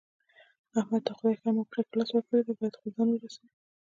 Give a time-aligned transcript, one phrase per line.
[0.79, 3.49] احمد ته خدای ښه موقع په لاس ورکړې ده، باید خپل ځان ورسوي.